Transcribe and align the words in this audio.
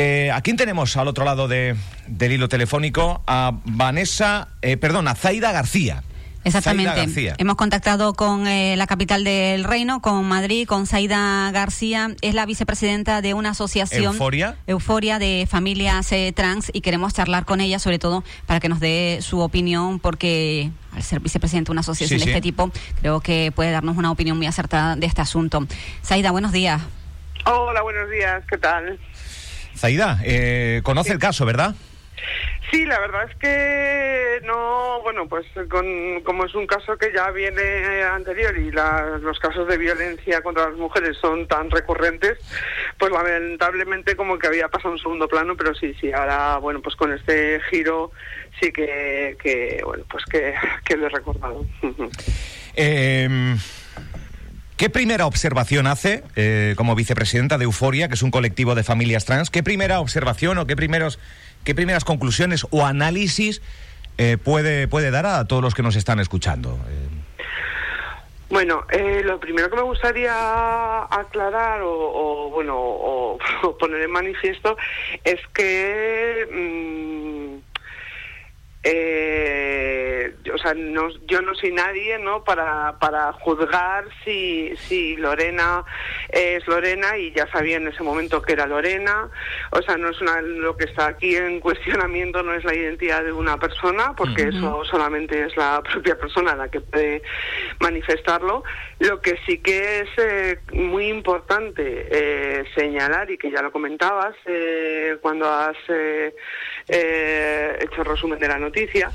Eh, 0.00 0.30
¿A 0.30 0.40
quién 0.42 0.56
tenemos 0.56 0.96
al 0.96 1.08
otro 1.08 1.24
lado 1.24 1.48
de, 1.48 1.74
del 2.06 2.30
hilo 2.30 2.48
telefónico? 2.48 3.20
A 3.26 3.58
Vanessa, 3.64 4.46
eh, 4.62 4.76
perdón, 4.76 5.08
a 5.08 5.16
Zaida 5.16 5.50
García. 5.50 6.04
Exactamente. 6.44 7.34
Hemos 7.36 7.56
contactado 7.56 8.14
con 8.14 8.46
eh, 8.46 8.76
la 8.76 8.86
capital 8.86 9.24
del 9.24 9.64
reino, 9.64 10.00
con 10.00 10.24
Madrid, 10.24 10.68
con 10.68 10.86
Zaida 10.86 11.50
García. 11.50 12.14
Es 12.20 12.32
la 12.32 12.46
vicepresidenta 12.46 13.22
de 13.22 13.34
una 13.34 13.50
asociación. 13.50 14.14
Euforia. 14.14 14.54
Euforia 14.68 15.18
de 15.18 15.48
familias 15.50 16.12
eh, 16.12 16.32
trans 16.32 16.70
y 16.72 16.80
queremos 16.80 17.12
charlar 17.12 17.44
con 17.44 17.60
ella, 17.60 17.80
sobre 17.80 17.98
todo 17.98 18.22
para 18.46 18.60
que 18.60 18.68
nos 18.68 18.78
dé 18.78 19.18
su 19.20 19.40
opinión, 19.40 19.98
porque 19.98 20.70
al 20.94 21.02
ser 21.02 21.18
vicepresidenta 21.18 21.70
de 21.70 21.72
una 21.72 21.80
asociación 21.80 22.20
de 22.20 22.26
este 22.26 22.40
tipo, 22.40 22.70
creo 23.00 23.18
que 23.18 23.50
puede 23.52 23.72
darnos 23.72 23.96
una 23.96 24.12
opinión 24.12 24.36
muy 24.36 24.46
acertada 24.46 24.94
de 24.94 25.06
este 25.06 25.22
asunto. 25.22 25.66
Zaida, 26.04 26.30
buenos 26.30 26.52
días. 26.52 26.82
Hola, 27.46 27.82
buenos 27.82 28.08
días. 28.10 28.44
¿Qué 28.48 28.58
tal? 28.58 28.96
Zaida, 29.78 30.20
eh, 30.24 30.80
conoce 30.82 31.12
el 31.12 31.18
caso, 31.18 31.46
¿verdad? 31.46 31.74
Sí, 32.70 32.84
la 32.84 32.98
verdad 32.98 33.30
es 33.30 33.36
que 33.36 34.40
no, 34.44 35.00
bueno, 35.02 35.26
pues 35.26 35.46
con, 35.70 36.20
como 36.22 36.44
es 36.44 36.54
un 36.54 36.66
caso 36.66 36.98
que 36.98 37.12
ya 37.14 37.30
viene 37.30 38.02
anterior 38.02 38.56
y 38.58 38.70
los 38.70 39.38
casos 39.38 39.66
de 39.68 39.78
violencia 39.78 40.42
contra 40.42 40.68
las 40.68 40.78
mujeres 40.78 41.16
son 41.18 41.46
tan 41.48 41.70
recurrentes, 41.70 42.36
pues 42.98 43.10
lamentablemente 43.10 44.16
como 44.16 44.38
que 44.38 44.48
había 44.48 44.68
pasado 44.68 44.92
un 44.92 44.98
segundo 44.98 45.28
plano, 45.28 45.56
pero 45.56 45.74
sí, 45.74 45.94
sí, 45.98 46.12
ahora, 46.12 46.58
bueno, 46.58 46.82
pues 46.82 46.94
con 46.96 47.12
este 47.12 47.60
giro 47.70 48.10
sí 48.60 48.70
que, 48.70 49.36
que 49.42 49.80
bueno, 49.84 50.04
pues 50.10 50.24
que, 50.26 50.52
que 50.84 50.96
lo 50.96 51.06
he 51.06 51.10
recordado. 51.10 51.64
eh... 52.74 53.56
¿Qué 54.78 54.88
primera 54.88 55.26
observación 55.26 55.86
hace 55.86 56.22
eh, 56.36 56.74
como 56.76 56.94
vicepresidenta 56.94 57.58
de 57.58 57.64
Euforia, 57.64 58.08
que 58.08 58.14
es 58.14 58.22
un 58.22 58.30
colectivo 58.30 58.74
de 58.74 58.84
familias 58.84 59.26
trans? 59.26 59.50
¿Qué 59.50 59.62
primera 59.62 60.00
observación 60.00 60.56
o 60.56 60.66
qué 60.66 60.76
primeros 60.76 61.18
¿Qué 61.64 61.74
primeras 61.74 62.04
conclusiones 62.04 62.66
o 62.70 62.86
análisis 62.86 63.60
eh, 64.16 64.38
puede, 64.42 64.88
puede 64.88 65.10
dar 65.10 65.26
a 65.26 65.44
todos 65.46 65.62
los 65.62 65.74
que 65.74 65.82
nos 65.82 65.96
están 65.96 66.18
escuchando? 66.18 66.78
Bueno, 68.48 68.86
eh, 68.90 69.20
lo 69.24 69.38
primero 69.38 69.68
que 69.68 69.76
me 69.76 69.82
gustaría 69.82 71.02
aclarar 71.04 71.82
o, 71.82 72.50
bueno 72.50 72.74
o, 72.78 73.38
poner 73.78 74.00
en 74.02 74.10
manifiesto 74.10 74.76
es 75.24 75.40
que 75.52 76.48
mm, 76.50 77.58
o 80.52 80.58
sea, 80.58 80.74
no, 80.74 81.08
yo 81.26 81.42
no 81.42 81.54
soy 81.54 81.72
nadie, 81.72 82.18
¿no? 82.18 82.44
Para, 82.44 82.98
para 82.98 83.32
juzgar 83.32 84.04
si, 84.24 84.72
si 84.76 85.16
Lorena 85.16 85.84
es 86.30 86.66
Lorena 86.66 87.16
y 87.16 87.32
ya 87.32 87.46
sabía 87.50 87.76
en 87.76 87.88
ese 87.88 88.02
momento 88.02 88.42
que 88.42 88.52
era 88.52 88.66
Lorena. 88.66 89.30
O 89.70 89.82
sea, 89.82 89.96
no 89.96 90.10
es 90.10 90.20
una, 90.20 90.40
lo 90.40 90.76
que 90.76 90.84
está 90.84 91.06
aquí 91.06 91.36
en 91.36 91.60
cuestionamiento 91.68 92.42
no 92.42 92.54
es 92.54 92.64
la 92.64 92.74
identidad 92.74 93.24
de 93.24 93.32
una 93.32 93.56
persona, 93.58 94.14
porque 94.16 94.48
eso 94.48 94.84
solamente 94.84 95.44
es 95.44 95.56
la 95.56 95.82
propia 95.92 96.18
persona 96.18 96.54
la 96.54 96.68
que 96.68 96.80
puede 96.80 97.22
manifestarlo. 97.80 98.64
Lo 98.98 99.20
que 99.20 99.38
sí 99.46 99.58
que 99.58 100.00
es 100.00 100.08
eh, 100.18 100.58
muy 100.72 101.08
importante 101.08 102.08
eh, 102.10 102.64
señalar 102.74 103.30
y 103.30 103.38
que 103.38 103.50
ya 103.50 103.62
lo 103.62 103.70
comentabas 103.70 104.34
eh, 104.46 105.16
cuando 105.20 105.48
has 105.48 105.76
hecho 106.88 108.00
el 108.00 108.04
resumen 108.04 108.38
de 108.38 108.48
la 108.48 108.58
noticia 108.58 109.10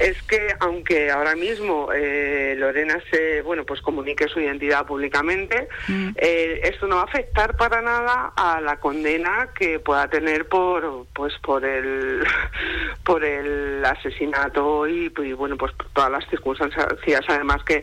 es 0.00 0.20
que 0.22 0.48
aunque 0.60 0.75
ahora 1.10 1.34
mismo 1.34 1.88
Lorena 1.92 3.00
se 3.10 3.42
bueno 3.42 3.64
pues 3.64 3.80
comunique 3.80 4.28
su 4.28 4.40
identidad 4.40 4.86
públicamente 4.86 5.68
mm. 5.88 6.10
esto 6.16 6.86
no 6.86 6.96
va 6.96 7.02
a 7.02 7.04
afectar 7.04 7.56
para 7.56 7.82
nada 7.82 8.32
a 8.36 8.60
la 8.60 8.78
condena 8.78 9.50
que 9.58 9.78
pueda 9.78 10.08
tener 10.08 10.48
por 10.48 11.06
pues 11.14 11.34
por 11.42 11.64
el 11.64 12.24
por 13.04 13.24
el 13.24 13.84
asesinato 13.84 14.86
y, 14.88 15.12
y 15.24 15.32
bueno 15.32 15.56
pues 15.56 15.72
todas 15.92 16.10
las 16.10 16.28
circunstancias 16.28 17.24
además 17.28 17.62
que 17.64 17.82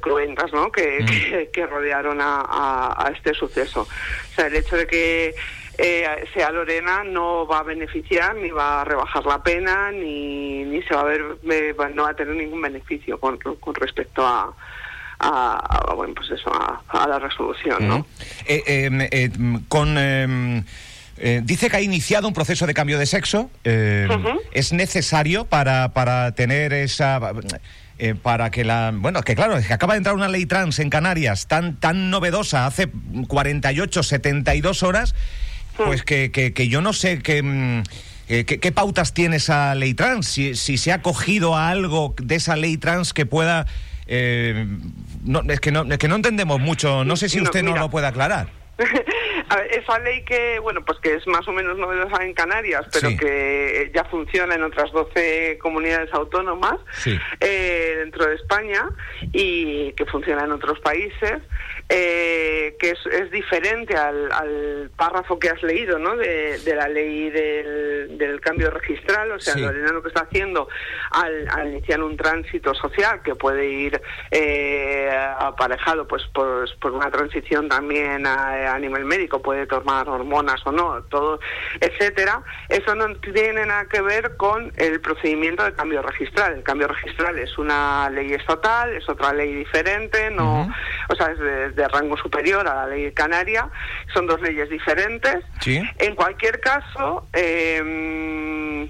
cruentas 0.00 0.52
¿no? 0.52 0.70
que, 0.70 1.00
mm. 1.02 1.52
que, 1.52 1.66
rodearon 1.66 2.18
a, 2.20 3.12
este 3.14 3.34
suceso. 3.34 3.82
O 3.82 4.34
sea, 4.34 4.46
el 4.46 4.56
hecho 4.56 4.76
de 4.76 4.86
que 4.86 5.34
eh, 5.78 6.06
sea 6.34 6.50
Lorena 6.50 7.04
no 7.04 7.46
va 7.46 7.60
a 7.60 7.62
beneficiar 7.62 8.34
ni 8.36 8.50
va 8.50 8.82
a 8.82 8.84
rebajar 8.84 9.24
la 9.26 9.42
pena 9.42 9.90
ni, 9.92 10.64
ni 10.64 10.82
se 10.82 10.94
va 10.94 11.02
a 11.02 11.04
ver 11.04 11.22
no 11.94 12.02
va 12.04 12.10
a 12.10 12.14
tener 12.14 12.34
ningún 12.34 12.62
beneficio 12.62 13.18
con, 13.18 13.38
con 13.38 13.74
respecto 13.74 14.26
a, 14.26 14.54
a, 15.18 15.94
bueno 15.94 16.14
pues 16.14 16.30
eso 16.30 16.50
a, 16.52 17.06
la 17.06 17.18
resolución 17.18 17.88
no 17.88 18.06
eh, 18.46 18.62
em, 18.66 19.00
eh, 19.00 19.30
con 19.68 20.64
dice 21.44 21.70
que 21.70 21.76
ha 21.76 21.80
iniciado 21.80 22.28
un 22.28 22.34
proceso 22.34 22.66
de 22.66 22.74
cambio 22.74 22.98
de 22.98 23.06
sexo. 23.06 23.50
¿Es 24.52 24.74
necesario 24.74 25.46
para, 25.46 25.94
para 25.94 26.32
tener 26.32 26.74
esa 26.74 27.18
eh, 27.98 28.14
para 28.14 28.50
que 28.50 28.62
la... 28.62 28.92
Bueno, 28.94 29.22
que 29.22 29.34
claro, 29.34 29.58
que 29.58 29.72
acaba 29.72 29.94
de 29.94 29.98
entrar 29.98 30.14
una 30.14 30.28
ley 30.28 30.44
trans 30.44 30.78
en 30.80 30.90
Canarias 30.90 31.46
tan, 31.46 31.76
tan 31.76 32.10
novedosa 32.10 32.66
hace 32.66 32.88
48, 33.26 34.02
72 34.02 34.82
horas, 34.82 35.14
pues 35.76 36.02
que, 36.02 36.30
que, 36.30 36.68
yo 36.68 36.80
no 36.80 36.92
sé 36.92 37.16
mm, 37.42 37.82
eh, 38.28 38.44
qué... 38.44 38.58
¿Qué, 38.58 38.72
pautas 38.72 39.14
tiene 39.14 39.36
esa 39.36 39.74
ley 39.74 39.94
trans? 39.94 40.26
Si, 40.26 40.54
si, 40.56 40.78
se 40.78 40.92
ha 40.92 41.02
cogido 41.02 41.56
a 41.56 41.68
algo 41.68 42.14
de 42.20 42.36
esa 42.36 42.56
ley 42.56 42.76
trans 42.76 43.12
que 43.12 43.26
pueda... 43.26 43.66
Eh, 44.08 44.66
no, 45.24 45.42
es, 45.48 45.60
que 45.60 45.72
no, 45.72 45.82
es 45.84 45.98
que 45.98 46.08
no 46.08 46.16
entendemos 46.16 46.60
mucho. 46.60 47.04
No 47.04 47.16
sé 47.16 47.28
si 47.28 47.40
usted 47.40 47.62
no 47.62 47.76
lo 47.76 47.90
puede 47.90 48.06
aclarar. 48.06 48.48
esa 49.70 49.98
ley 50.00 50.24
que, 50.24 50.58
bueno, 50.58 50.84
pues 50.84 50.98
que 51.00 51.14
es 51.14 51.26
más 51.26 51.46
o 51.48 51.52
menos 51.52 51.78
novedosa 51.78 52.22
en 52.24 52.34
Canarias, 52.34 52.86
pero 52.92 53.08
que 53.18 53.90
ya 53.94 54.04
funciona 54.04 54.54
en 54.54 54.64
otras 54.64 54.92
12 54.92 55.58
comunidades 55.62 56.12
autónomas 56.12 56.76
eh, 57.40 57.94
dentro 57.98 58.26
de 58.26 58.34
España 58.34 58.88
y 59.32 59.92
que 59.92 60.04
funciona 60.06 60.44
en 60.44 60.52
otros 60.52 60.78
países, 60.80 61.40
eh, 61.88 62.76
que 62.78 62.90
es, 62.90 63.30
diferente 63.30 63.96
al, 63.96 64.90
párrafo 64.96 65.38
que 65.38 65.48
has 65.48 65.62
leído, 65.62 65.98
¿no? 65.98 66.16
De, 66.16 66.58
la 66.74 66.88
ley 66.88 67.30
del, 67.30 68.40
cambio 68.40 68.70
registral, 68.70 69.32
o 69.32 69.40
sea, 69.40 69.56
Lorena 69.56 69.92
lo 69.92 70.02
que 70.02 70.08
está 70.08 70.22
haciendo 70.22 70.68
al, 71.10 71.68
iniciar 71.68 72.02
un 72.02 72.16
tránsito 72.16 72.74
social 72.74 73.22
que 73.22 73.34
puede 73.34 73.66
ir 73.66 74.00
eh, 74.30 75.10
aparejado, 75.38 76.06
pues, 76.06 76.22
por, 76.32 76.68
por 76.78 76.92
una 76.92 77.10
transición 77.10 77.68
también 77.68 78.26
a, 78.26 78.65
a 78.66 78.78
nivel 78.78 79.04
médico, 79.04 79.40
puede 79.40 79.66
tomar 79.66 80.08
hormonas 80.08 80.60
o 80.66 80.72
no, 80.72 81.02
todo, 81.04 81.40
etcétera. 81.80 82.42
Eso 82.68 82.94
no 82.94 83.14
tiene 83.16 83.66
nada 83.66 83.86
que 83.86 84.00
ver 84.00 84.36
con 84.36 84.72
el 84.76 85.00
procedimiento 85.00 85.64
de 85.64 85.72
cambio 85.74 86.02
registral. 86.02 86.54
El 86.54 86.62
cambio 86.62 86.88
registral 86.88 87.38
es 87.38 87.56
una 87.58 88.10
ley 88.10 88.32
estatal, 88.32 88.94
es 88.94 89.08
otra 89.08 89.32
ley 89.32 89.54
diferente, 89.54 90.30
no, 90.30 90.68
o 91.08 91.14
sea, 91.14 91.32
es 91.32 91.76
de, 91.76 91.88
rango 91.88 92.16
superior 92.16 92.66
a 92.66 92.74
la 92.74 92.86
ley 92.86 93.12
canaria. 93.12 93.68
Son 94.12 94.26
dos 94.26 94.40
leyes 94.40 94.68
diferentes. 94.68 95.38
En 95.98 96.14
cualquier 96.14 96.60
caso. 96.60 97.28
Eh, 97.32 98.88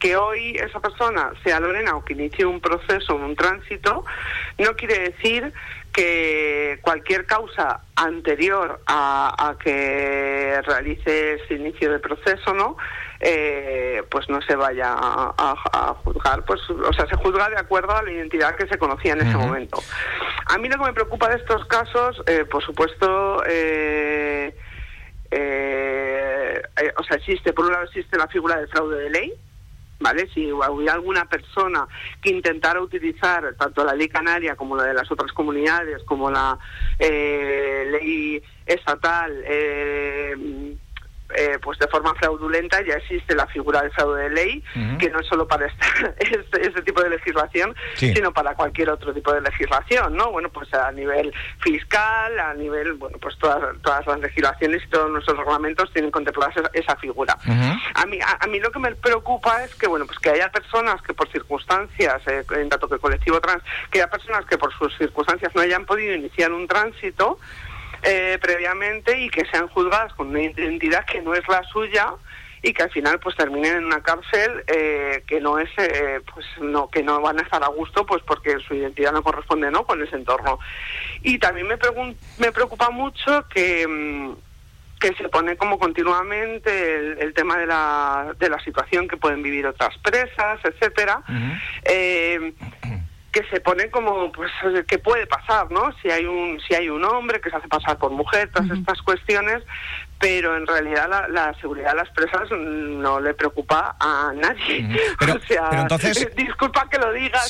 que 0.00 0.16
hoy 0.16 0.56
esa 0.56 0.80
persona 0.80 1.32
sea 1.44 1.60
Lorena 1.60 1.94
o 1.94 2.04
que 2.04 2.14
inicie 2.14 2.46
un 2.46 2.60
proceso, 2.60 3.14
un 3.14 3.36
tránsito, 3.36 4.04
no 4.58 4.74
quiere 4.74 5.10
decir 5.10 5.52
que 5.92 6.78
cualquier 6.82 7.26
causa 7.26 7.82
anterior 7.96 8.80
a, 8.86 9.56
que 9.62 10.60
realice 10.64 11.34
ese 11.34 11.54
inicio 11.54 11.92
de 11.92 11.98
proceso, 11.98 12.54
¿no? 12.54 12.76
Eh, 13.20 14.02
pues 14.10 14.28
no 14.30 14.40
se 14.40 14.56
vaya 14.56 14.94
a, 14.96 15.94
juzgar, 16.02 16.44
pues, 16.46 16.60
o 16.70 16.92
sea, 16.94 17.06
se 17.06 17.16
juzga 17.16 17.50
de 17.50 17.58
acuerdo 17.58 17.94
a 17.94 18.02
la 18.02 18.10
identidad 18.10 18.56
que 18.56 18.66
se 18.68 18.78
conocía 18.78 19.12
en 19.12 19.20
ese 19.20 19.36
momento. 19.36 19.82
A 20.46 20.56
mí 20.56 20.68
lo 20.68 20.78
que 20.78 20.84
me 20.84 20.92
preocupa 20.94 21.28
de 21.28 21.36
estos 21.36 21.66
casos, 21.66 22.22
eh, 22.26 22.46
por 22.50 22.64
supuesto, 22.64 23.42
eh, 23.46 24.54
o 26.96 27.04
sea, 27.04 27.16
existe, 27.18 27.52
por 27.52 27.66
un 27.66 27.72
lado 27.72 27.84
existe 27.84 28.16
la 28.16 28.28
figura 28.28 28.56
del 28.56 28.68
fraude 28.68 28.96
de 28.96 29.10
ley, 29.10 29.34
¿vale? 30.00 30.28
Si 30.34 30.50
hubiera 30.50 30.94
alguna 30.94 31.26
persona 31.26 31.86
que 32.20 32.30
intentara 32.30 32.80
utilizar 32.80 33.54
tanto 33.58 33.84
la 33.84 33.94
ley 33.94 34.08
canaria 34.08 34.56
como 34.56 34.76
la 34.76 34.84
de 34.84 34.94
las 34.94 35.10
otras 35.10 35.32
comunidades, 35.32 36.02
como 36.04 36.30
la 36.30 36.58
eh, 36.98 37.86
ley 37.90 38.42
estatal, 38.66 39.42
eh, 39.46 40.76
eh, 41.34 41.58
pues 41.62 41.78
de 41.78 41.88
forma 41.88 42.14
fraudulenta 42.14 42.82
ya 42.82 42.94
existe 42.94 43.34
la 43.34 43.46
figura 43.46 43.82
del 43.82 43.92
fraude 43.92 44.24
de 44.24 44.30
ley, 44.30 44.64
que 44.98 45.10
no 45.10 45.20
es 45.20 45.26
solo 45.26 45.46
para 45.46 45.66
este, 46.18 46.66
este, 46.66 46.82
tipo 46.82 47.02
de 47.02 47.10
legislación, 47.10 47.74
sino 47.94 48.32
para 48.32 48.54
cualquier 48.54 48.90
otro 48.90 49.12
tipo 49.12 49.32
de 49.32 49.40
legislación, 49.40 50.16
¿no? 50.16 50.30
Bueno, 50.30 50.48
pues 50.50 50.72
a 50.74 50.90
nivel 50.92 51.32
fiscal, 51.60 52.38
a 52.38 52.54
nivel, 52.54 52.94
bueno, 52.94 53.18
pues 53.18 53.36
todas, 53.38 53.76
todas 53.82 54.06
las 54.06 54.20
legislaciones 54.20 54.82
y 54.84 54.88
todos 54.88 55.10
nuestros 55.10 55.36
reglamentos 55.38 55.92
tienen 55.92 56.10
contempladas 56.10 56.54
esa, 56.72 56.96
figura. 56.96 57.36
a, 57.94 58.06
mí, 58.06 58.18
a, 58.20 58.46
mí 58.46 58.60
lo 58.60 58.70
que 58.70 58.78
me 58.78 58.94
preocupa 58.94 59.64
es 59.64 59.74
que, 59.74 59.86
bueno, 59.86 60.06
pues 60.06 60.18
que 60.18 60.30
haya 60.30 60.50
personas 60.50 61.00
que 61.02 61.14
por 61.14 61.30
circunstancias, 61.30 62.20
eh, 62.26 62.44
en 62.56 62.68
tanto 62.68 62.88
que 62.88 62.98
colectivo 62.98 63.40
trans, 63.40 63.62
que 63.90 63.98
haya 63.98 64.10
personas 64.10 64.44
que 64.44 64.58
por 64.58 64.72
sus 64.76 64.96
circunstancias 64.98 65.52
no 65.54 65.62
hayan 65.62 65.86
podido 65.86 66.14
iniciar 66.14 66.52
un 66.52 66.66
tránsito, 66.66 67.38
eh, 68.02 68.38
previamente 68.40 69.18
y 69.20 69.28
que 69.28 69.44
sean 69.46 69.68
juzgadas 69.68 70.12
con 70.14 70.28
una 70.28 70.42
identidad 70.42 71.04
que 71.04 71.20
no 71.20 71.34
es 71.34 71.46
la 71.48 71.62
suya 71.64 72.14
y 72.62 72.72
que 72.72 72.82
al 72.82 72.90
final 72.90 73.18
pues 73.20 73.36
terminen 73.36 73.78
en 73.78 73.84
una 73.86 74.02
cárcel 74.02 74.64
eh, 74.66 75.22
que 75.26 75.40
no 75.40 75.58
es 75.58 75.70
eh, 75.78 76.20
pues 76.32 76.46
no 76.60 76.90
que 76.90 77.02
no 77.02 77.20
van 77.20 77.38
a 77.38 77.42
estar 77.42 77.62
a 77.64 77.68
gusto 77.68 78.04
pues 78.04 78.22
porque 78.26 78.58
su 78.66 78.74
identidad 78.74 79.12
no 79.12 79.22
corresponde 79.22 79.70
no 79.70 79.84
con 79.84 80.02
ese 80.02 80.16
entorno. 80.16 80.58
Y 81.22 81.38
también 81.38 81.66
me 81.68 81.78
me 82.38 82.52
preocupa 82.52 82.90
mucho 82.90 83.46
que 83.48 83.86
mm, 83.86 84.32
que 85.00 85.14
se 85.14 85.30
pone 85.30 85.56
como 85.56 85.78
continuamente 85.78 87.22
el, 87.22 87.32
tema 87.32 87.56
de 87.56 87.64
la, 87.64 88.34
de 88.38 88.50
la 88.50 88.62
situación 88.62 89.08
que 89.08 89.16
pueden 89.16 89.42
vivir 89.42 89.66
otras 89.66 89.96
presas, 89.98 90.60
etcétera 90.62 91.22
que 93.32 93.44
se 93.44 93.60
pone 93.60 93.90
como 93.90 94.32
pues 94.32 94.50
qué 94.88 94.98
puede 94.98 95.26
pasar 95.26 95.70
no 95.70 95.92
si 96.02 96.10
hay 96.10 96.24
un 96.24 96.60
si 96.66 96.74
hay 96.74 96.88
un 96.88 97.04
hombre 97.04 97.40
que 97.40 97.50
se 97.50 97.56
hace 97.56 97.68
pasar 97.68 97.98
por 97.98 98.10
mujer 98.10 98.50
todas 98.52 98.70
estas 98.70 99.00
cuestiones 99.02 99.62
pero 100.18 100.54
en 100.54 100.66
realidad 100.66 101.08
la, 101.30 101.54
seguridad 101.60 101.92
de 101.92 101.96
las 101.96 102.10
presas 102.10 102.50
no 102.50 103.20
le 103.20 103.32
preocupa 103.32 103.96
a 103.98 104.30
nadie. 104.36 104.86
Pero, 105.18 105.34
o 105.36 105.40
sea 105.40 105.70
entonces 105.72 106.28
disculpa 106.36 106.88
que 106.90 106.98
lo 106.98 107.10
diga 107.12 107.40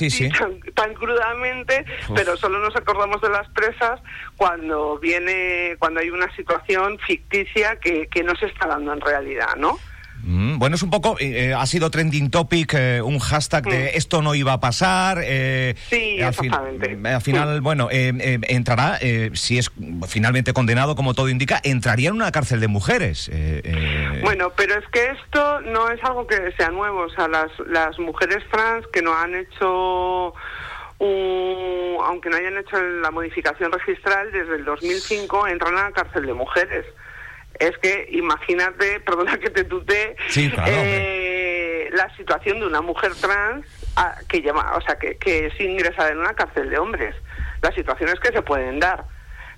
Tan, 0.74 0.94
crudamente 0.94 1.84
pero 2.14 2.36
solo 2.36 2.60
nos 2.60 2.76
acordamos 2.76 3.20
de 3.20 3.30
las 3.30 3.48
presas 3.48 4.00
cuando 4.36 4.98
viene 4.98 5.76
cuando 5.78 6.00
hay 6.00 6.10
una 6.10 6.34
situación 6.36 6.98
ficticia 7.00 7.76
que, 7.80 8.06
que 8.06 8.22
no 8.22 8.36
se 8.36 8.46
está 8.46 8.68
dando 8.68 8.92
en 8.92 9.00
realidad 9.00 9.56
no 9.56 9.78
Mm, 10.22 10.58
bueno, 10.58 10.76
es 10.76 10.82
un 10.82 10.90
poco, 10.90 11.16
eh, 11.18 11.46
eh, 11.46 11.54
ha 11.54 11.64
sido 11.66 11.90
trending 11.90 12.30
topic, 12.30 12.74
eh, 12.74 13.02
un 13.02 13.18
hashtag 13.18 13.64
de 13.64 13.84
mm. 13.84 13.96
esto 13.96 14.22
no 14.22 14.34
iba 14.34 14.52
a 14.52 14.60
pasar. 14.60 15.18
sí, 15.88 16.20
al, 16.20 16.34
al 17.06 17.22
final, 17.22 17.60
bueno, 17.60 17.88
entrará, 17.90 18.98
si 19.34 19.58
es 19.58 19.70
finalmente 20.06 20.52
condenado, 20.52 20.94
como 20.94 21.14
todo 21.14 21.28
indica, 21.28 21.60
entraría 21.62 22.10
en 22.10 22.16
una 22.16 22.32
cárcel 22.32 22.60
de 22.60 22.68
mujeres. 22.68 23.30
Bueno, 24.22 24.52
pero 24.56 24.74
es 24.74 24.86
que 24.88 25.10
esto 25.10 25.60
no 25.62 25.90
es 25.90 26.02
algo 26.04 26.26
que 26.26 26.52
sea 26.56 26.70
nuevo. 26.70 27.00
O 27.00 27.10
sea, 27.10 27.28
las, 27.28 27.50
las 27.66 27.98
mujeres 27.98 28.38
trans 28.50 28.86
que 28.88 29.02
no 29.02 29.14
han 29.16 29.34
hecho... 29.34 30.34
aunque 32.04 32.28
no 32.30 32.36
hayan 32.36 32.58
hecho 32.58 32.80
la 32.80 33.10
modificación 33.10 33.72
registral, 33.72 34.30
desde 34.32 34.56
el 34.56 34.64
2005 34.64 35.46
entran 35.48 35.76
a 35.78 35.84
la 35.84 35.92
cárcel 35.92 36.26
de 36.26 36.34
mujeres 36.34 36.84
es 37.60 37.78
que 37.78 38.08
imagínate, 38.10 39.00
perdona 39.06 39.38
que 39.38 39.50
te 39.50 39.64
tutee, 39.64 40.16
eh, 40.36 41.88
la 41.92 42.14
situación 42.16 42.58
de 42.58 42.66
una 42.66 42.80
mujer 42.80 43.12
trans 43.20 43.64
ah, 43.96 44.16
que 44.28 44.42
llama, 44.42 44.72
o 44.76 44.80
sea, 44.80 44.98
que, 44.98 45.16
que 45.16 45.46
es 45.46 45.60
ingresada 45.60 46.10
en 46.10 46.18
una 46.18 46.34
cárcel 46.34 46.70
de 46.70 46.78
hombres, 46.78 47.14
las 47.62 47.74
situaciones 47.74 48.18
que 48.18 48.32
se 48.32 48.42
pueden 48.42 48.80
dar, 48.80 49.04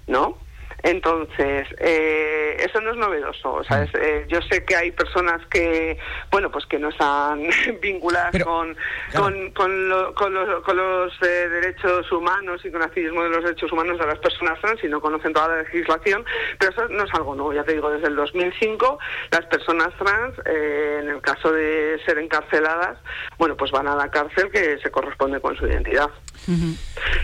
¿no? 0.06 0.37
Entonces, 0.82 1.69
eh, 1.79 2.56
eso 2.58 2.81
no 2.81 2.90
es 2.90 2.96
novedoso. 2.96 3.55
O 3.55 3.64
sea, 3.64 3.82
mm. 3.82 3.88
eh, 4.00 4.25
yo 4.29 4.40
sé 4.43 4.64
que 4.64 4.75
hay 4.75 4.90
personas 4.90 5.44
que, 5.46 5.96
bueno, 6.31 6.50
pues 6.50 6.67
que 6.67 6.79
no 6.79 6.88
están 6.88 7.49
vinculadas 7.81 8.43
con, 8.43 8.76
con, 9.14 9.52
con, 9.52 10.34
los 10.76 11.12
eh, 11.23 11.49
derechos 11.49 12.11
humanos 12.11 12.64
y 12.64 12.70
con 12.70 12.81
el 12.81 12.88
activismo 12.88 13.23
de 13.23 13.31
los 13.31 13.44
derechos 13.44 13.70
humanos 13.70 13.99
de 13.99 14.06
las 14.06 14.19
personas 14.19 14.61
trans 14.61 14.82
y 14.82 14.88
no 14.88 15.00
conocen 15.00 15.32
toda 15.32 15.49
la 15.49 15.62
legislación, 15.62 16.25
pero 16.58 16.73
eso 16.73 16.88
no 16.88 17.05
es 17.05 17.14
algo 17.14 17.34
nuevo. 17.34 17.52
Ya 17.52 17.64
te 17.64 17.75
digo, 17.75 17.90
desde 17.90 18.08
el 18.08 18.17
2005 18.17 18.99
las 19.31 19.46
personas 19.46 19.90
trans, 19.99 20.34
en 20.46 21.08
el 21.08 21.20
caso 21.20 21.52
de 21.52 22.00
ser 22.05 22.19
encarceladas, 22.19 22.99
bueno, 23.38 23.56
pues 23.56 23.70
van 23.70 23.87
a 23.87 23.94
la 23.94 24.11
cárcel 24.11 24.50
que 24.50 24.79
se 24.79 24.90
corresponde 24.90 25.40
con 25.40 25.56
su 25.56 25.67
identidad. 25.67 26.11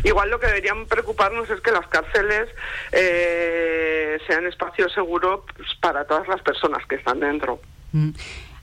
Igual 0.05 0.31
lo 0.31 0.39
que 0.39 0.47
deberían 0.47 0.87
preocuparnos 0.87 1.51
es 1.51 1.61
que 1.61 1.71
las 1.71 1.87
cárceles 1.89 2.49
eh, 2.93 4.19
sean 4.27 4.47
espacios 4.47 4.93
seguros 4.93 5.41
para 5.81 6.05
todas 6.05 6.29
las 6.29 6.41
personas 6.43 6.87
que 6.87 6.97
están 6.97 7.21
dentro. 7.21 7.61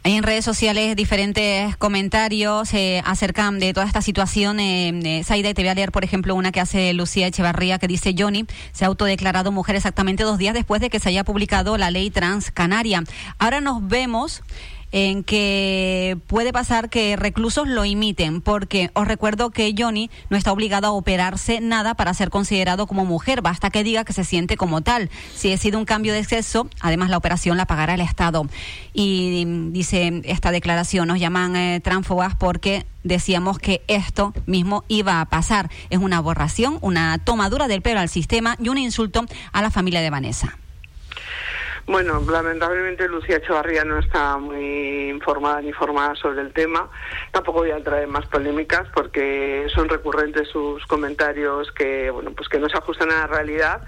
Hay 0.05 0.13
en 0.13 0.21
redes 0.21 0.45
sociales 0.45 0.95
diferentes 0.95 1.75
comentarios 1.77 2.71
eh, 2.75 3.01
acerca 3.05 3.49
de 3.49 3.73
toda 3.73 3.87
esta 3.87 4.03
situación. 4.03 4.59
Eh, 4.59 5.23
Saida, 5.25 5.51
te 5.55 5.63
voy 5.63 5.69
a 5.69 5.73
leer, 5.73 5.91
por 5.91 6.03
ejemplo, 6.03 6.35
una 6.35 6.51
que 6.51 6.59
hace 6.59 6.93
Lucía 6.93 7.25
Echevarría 7.25 7.79
que 7.79 7.87
dice, 7.87 8.13
Johnny 8.15 8.45
se 8.71 8.85
ha 8.85 8.87
autodeclarado 8.87 9.51
mujer 9.51 9.75
exactamente 9.75 10.21
dos 10.21 10.37
días 10.37 10.53
después 10.53 10.79
de 10.79 10.91
que 10.91 10.99
se 10.99 11.09
haya 11.09 11.23
publicado 11.23 11.75
la 11.77 11.89
ley 11.89 12.11
trans 12.11 12.51
canaria. 12.51 13.03
Ahora 13.39 13.61
nos 13.61 13.87
vemos 13.87 14.43
en 14.95 15.25
que 15.25 16.17
puede 16.27 16.53
pasar 16.53 16.89
que 16.89 17.17
reclusos 17.17 17.67
lo 17.67 17.83
imiten, 17.83 18.39
porque 18.39 18.91
os 18.93 19.05
recuerdo 19.05 19.49
que 19.49 19.75
Johnny 19.77 20.09
no 20.29 20.37
está 20.37 20.53
obligado 20.53 20.87
a 20.87 20.91
operarse 20.91 21.59
nada 21.59 21.95
para 21.95 22.13
ser 22.13 22.29
considerado 22.29 22.87
como 22.87 23.03
mujer, 23.03 23.41
basta 23.41 23.69
que 23.69 23.83
diga 23.83 24.05
que 24.05 24.13
se 24.13 24.23
siente 24.23 24.55
como 24.55 24.79
tal. 24.79 25.09
Si 25.35 25.55
sido 25.57 25.79
un 25.79 25.83
cambio 25.83 26.13
de 26.13 26.23
sexo, 26.23 26.69
además 26.79 27.09
la 27.09 27.17
operación 27.17 27.57
la 27.57 27.67
pagará 27.67 27.95
el 27.95 27.99
Estado. 27.99 28.47
Y 28.93 29.43
dice 29.71 30.21
esta 30.23 30.51
declaración, 30.51 31.09
nos 31.09 31.19
llaman 31.19 31.57
eh, 31.57 31.81
transfogas 31.83 32.35
porque 32.35 32.85
decíamos 33.03 33.59
que 33.59 33.81
esto 33.89 34.33
mismo 34.45 34.85
iba 34.87 35.19
a 35.19 35.25
pasar. 35.25 35.69
Es 35.89 35.99
una 35.99 36.19
aberración, 36.19 36.77
una 36.79 37.17
tomadura 37.17 37.67
del 37.67 37.81
pelo 37.81 37.99
al 37.99 38.07
sistema 38.07 38.55
y 38.61 38.69
un 38.69 38.77
insulto 38.77 39.25
a 39.51 39.61
la 39.61 39.71
familia 39.71 39.99
de 39.99 40.09
Vanessa. 40.09 40.57
Bueno, 41.87 42.19
lamentablemente 42.27 43.07
Lucía 43.07 43.37
Echevarría 43.37 43.83
no 43.83 43.99
está 43.99 44.37
muy 44.37 45.09
informada 45.09 45.61
ni 45.61 45.67
informada 45.67 46.15
sobre 46.15 46.41
el 46.41 46.51
tema. 46.51 46.89
Tampoco 47.31 47.59
voy 47.59 47.69
a 47.69 47.77
entrar 47.77 48.01
en 48.01 48.09
más 48.09 48.25
polémicas 48.25 48.87
porque 48.91 49.67
son 49.73 49.87
recurrentes 49.87 50.47
sus 50.47 50.83
comentarios 50.87 51.71
que, 51.73 52.09
bueno, 52.09 52.31
pues 52.31 52.49
que 52.49 52.57
no 52.57 52.69
se 52.69 52.77
ajustan 52.77 53.11
a 53.11 53.19
la 53.19 53.27
realidad. 53.27 53.83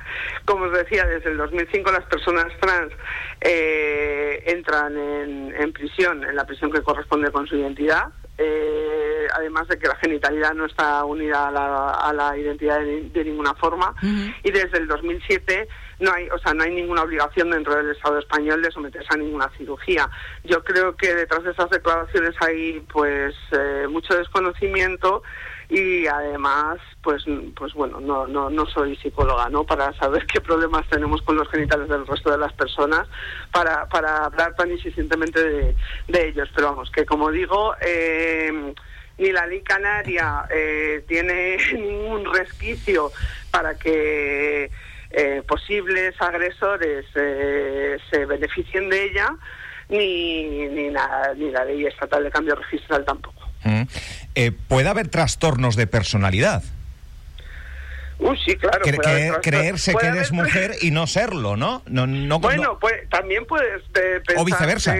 Como 0.45 0.65
os 0.65 0.73
decía, 0.73 1.07
desde 1.07 1.31
el 1.31 1.37
2005 1.37 1.91
las 1.91 2.05
personas 2.05 2.47
trans 2.59 2.93
eh, 3.41 4.43
entran 4.45 4.95
en, 4.95 5.55
en 5.57 5.73
prisión, 5.73 6.23
en 6.23 6.35
la 6.35 6.45
prisión 6.45 6.71
que 6.71 6.83
corresponde 6.83 7.31
con 7.31 7.47
su 7.47 7.55
identidad. 7.55 8.13
Eh, 8.39 9.27
además 9.33 9.67
de 9.67 9.79
que 9.79 9.87
la 9.87 9.95
genitalidad 9.95 10.53
no 10.53 10.65
está 10.65 11.03
unida 11.05 11.47
a 11.47 12.13
la, 12.13 12.37
identidad 12.37 12.79
de, 12.79 13.23
ninguna 13.25 13.55
forma 13.55 13.95
y 14.43 14.51
desde 14.51 14.77
el 14.77 14.87
2007 14.87 15.67
no 15.99 16.11
hay 16.11 16.29
o 16.29 16.37
sea 16.39 16.53
no 16.53 16.63
hay 16.63 16.71
ninguna 16.71 17.03
obligación 17.03 17.49
dentro 17.49 17.75
del 17.75 17.91
Estado 17.91 18.19
español 18.19 18.61
de 18.61 18.71
someterse 18.71 19.07
a 19.11 19.17
ninguna 19.17 19.49
cirugía. 19.57 20.09
Yo 20.43 20.63
creo 20.63 20.95
que 20.95 21.13
detrás 21.13 21.43
de 21.43 21.51
esas 21.51 21.69
declaraciones 21.69 22.35
hay 22.41 22.79
pues 22.91 23.35
eh, 23.51 23.87
mucho 23.89 24.15
desconocimiento 24.15 25.23
y 25.69 26.07
además 26.07 26.77
pues 27.01 27.25
pues 27.55 27.73
bueno 27.73 27.99
no 27.99 28.25
no 28.27 28.49
no 28.49 28.65
soy 28.67 28.95
psicóloga 28.97 29.49
no 29.49 29.65
para 29.65 29.91
saber 29.93 30.25
qué 30.25 30.39
problemas 30.39 30.87
tenemos 30.87 31.21
con 31.23 31.35
los 31.35 31.49
genitales 31.49 31.89
del 31.89 32.07
resto 32.07 32.31
de 32.31 32.37
las 32.37 32.53
personas 32.53 33.07
para 33.51 33.87
para 33.89 34.25
hablar 34.25 34.55
tan 34.55 34.71
insistentemente 34.71 35.43
de, 35.43 35.75
ellos. 36.27 36.49
Pero 36.55 36.69
vamos 36.69 36.91
que 36.91 37.05
como 37.05 37.31
digo 37.31 37.75
eh, 37.81 38.73
ni 39.17 39.31
la 39.31 39.47
ley 39.47 39.61
canaria 39.61 40.45
eh, 40.49 41.03
tiene 41.07 41.57
ningún 41.73 42.31
resquicio 42.33 43.11
para 43.51 43.75
que 43.77 44.69
eh, 45.11 45.41
posibles 45.47 46.13
agresores 46.19 47.05
se 47.13 48.25
beneficien 48.25 48.89
de 48.89 49.03
ella 49.03 49.35
ni 49.89 50.67
ni, 50.67 50.89
ni 51.37 51.51
la 51.51 51.65
ley 51.65 51.85
estatal 51.85 52.23
de 52.23 52.31
cambio 52.31 52.55
registral 52.55 53.05
tampoco 53.05 53.41
eh, 54.35 54.51
¿Puede 54.67 54.87
haber 54.87 55.07
trastornos 55.07 55.75
de 55.75 55.87
personalidad? 55.87 56.63
sí, 58.45 58.55
claro. 58.55 58.81
creerse 59.41 59.95
que 59.95 60.05
eres 60.07 60.31
mujer 60.31 60.71
y 60.81 60.91
no 60.91 61.07
serlo, 61.07 61.55
¿no? 61.55 61.83
no, 61.87 62.07
no 62.07 62.39
bueno, 62.39 62.77
Pues, 62.79 63.07
también 63.09 63.45
puedes 63.45 63.83
pensar 63.89 64.37
O 64.37 64.45
viceversa. 64.45 64.95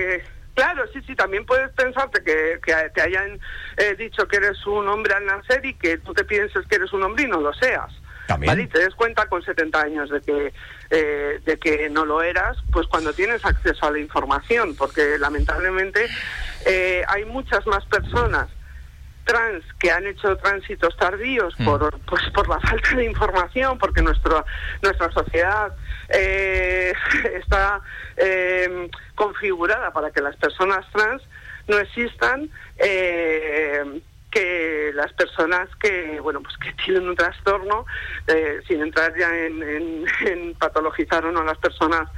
claro, 0.54 0.84
sí, 0.94 1.00
sí, 1.06 1.16
también 1.16 1.46
puedes 1.46 1.72
pensarte 1.72 2.24
que, 2.24 2.60
te 2.94 3.02
hayan 3.02 3.40
eh, 3.78 3.96
dicho 3.98 4.28
que 4.28 4.38
eres 4.38 4.66
un 4.66 4.88
hombre 4.88 5.14
al 5.14 5.26
nacer 5.26 5.66
y 5.66 5.74
que 5.76 5.98
tú 6.00 6.14
te 6.14 6.24
pienses 6.24 6.66
que 6.68 6.76
eres 6.76 6.92
un 6.94 7.04
hombre 7.04 7.24
y 7.24 7.28
no 7.28 7.40
lo 7.42 7.54
seas. 7.54 7.92
¿Vale? 8.28 8.64
Y 8.64 8.68
te 8.68 8.80
des 8.80 8.94
cuenta 8.96 9.28
con 9.28 9.44
70 9.44 9.82
años 9.82 10.10
de 10.10 10.22
que, 10.22 10.54
eh, 10.90 11.40
de 11.46 11.58
que 11.58 11.90
no 11.90 12.06
lo 12.06 12.22
eras, 12.22 12.58
pues 12.72 12.88
cuando 12.88 13.14
tienes 13.14 13.44
acceso 13.46 13.86
a 13.86 13.92
la 13.92 14.00
información, 14.00 14.76
porque 14.76 15.18
lamentablemente 15.18 16.08
eh, 16.66 17.04
hay 17.08 17.26
muchas 17.26 17.66
más 17.68 17.86
personas 17.86 18.50
trans 19.24 19.64
que 19.80 19.92
han 19.92 20.08
hecho 20.08 20.38
tránsitos 20.38 20.96
tardíos 20.98 21.54
mm. 21.58 21.66
por, 21.66 22.00
pues, 22.02 22.22
por 22.34 22.48
la 22.48 22.60
falta 22.62 22.96
de 22.96 23.06
información, 23.06 23.78
porque 23.78 24.02
nuestro, 24.02 24.46
nuestra 24.82 25.12
sociedad 25.12 25.74
eh, 26.10 26.94
está 27.36 27.82
configurada 29.16 29.92
para 29.92 30.12
que 30.12 30.22
las 30.22 30.36
personas 30.36 30.86
trans 30.92 31.22
no 31.68 31.78
existan 31.78 32.50
que 34.32 34.92
las 34.94 35.14
personas 35.14 35.70
que 35.80 36.20
bueno 36.22 36.42
pues 36.42 36.58
que 36.58 36.74
tienen 36.84 37.08
un 37.08 37.16
trastorno 37.16 37.86
eh, 38.28 38.60
sin 38.68 38.82
entrar 38.82 39.14
ya 39.18 39.30
en, 39.46 40.56
patologizar 40.60 41.26
o 41.26 41.32
no 41.32 41.42
a 41.42 41.46
las 41.46 41.58
personas 41.58 42.10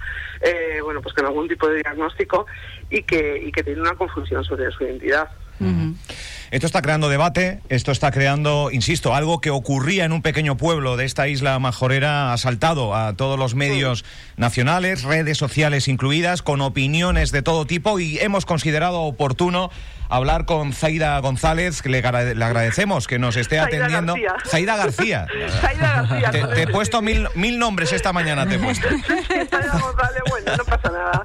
eh, 0.42 0.80
bueno 0.82 1.01
pues 1.01 1.13
con 1.13 1.25
algún 1.25 1.48
tipo 1.48 1.68
de 1.68 1.82
diagnóstico 1.82 2.46
y 2.89 3.04
que 3.04 3.42
y 3.44 3.51
que 3.51 3.63
tienen 3.63 3.82
una 3.82 3.96
confusión 3.96 4.44
sobre 4.44 4.72
su 4.72 4.84
identidad. 4.84 5.30
Esto 6.51 6.66
está 6.66 6.82
creando 6.82 7.10
debate, 7.10 7.60
esto 7.70 7.92
está 7.92 8.12
creando, 8.12 8.70
insisto, 8.72 9.13
algo 9.13 9.39
que 9.39 9.50
ocurría 9.50 10.06
en 10.06 10.13
un 10.13 10.22
pequeño 10.22 10.58
pueblo 10.58 10.98
de 10.98 11.06
esta 11.06 11.28
isla 11.28 11.60
majorera, 11.60 12.34
ha 12.34 12.38
saltado 12.38 12.96
a 12.96 13.13
todos 13.16 13.38
los 13.38 13.56
medios 13.56 14.04
nacionales, 14.38 15.04
redes 15.04 15.38
sociales 15.38 15.88
incluidas, 15.88 16.42
con 16.42 16.62
opiniones 16.62 17.32
de 17.32 17.42
todo 17.42 17.66
tipo 17.66 18.00
y 18.00 18.18
hemos 18.20 18.46
considerado 18.46 19.01
oportuno 19.01 19.70
hablar 20.10 20.46
con 20.46 20.74
Zaida 20.74 21.18
González, 21.20 21.82
que 21.82 21.89
le, 21.89 22.00
agradecemos 22.00 23.08
que 23.08 23.20
nos 23.20 23.38
esté 23.38 23.60
atendiendo. 23.60 24.16
Zaida 24.46 24.75
García. 24.75 25.28
Zaida 25.62 26.01
García. 26.01 26.32
Te, 26.56 26.63
he 26.63 26.68
puesto 26.68 27.01
mil, 27.01 27.28
mil 27.36 27.60
nombres 27.60 27.94
esta 27.94 28.12
mañana, 28.12 28.48
te 28.48 28.56
he 28.56 28.60
puesto. 28.60 28.88
Zaida 29.50 29.80
González, 29.80 30.22
bueno, 30.30 30.58
no 30.58 30.66
pasa 30.66 30.92
nada. 30.92 31.24